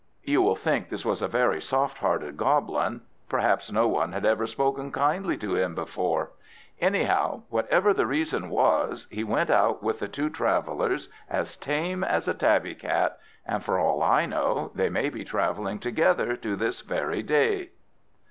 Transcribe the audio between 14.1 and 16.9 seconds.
know, they may be travelling together to this